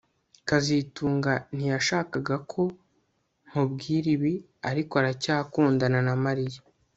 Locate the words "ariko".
4.69-4.93